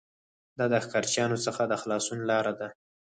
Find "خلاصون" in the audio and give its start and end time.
1.81-2.19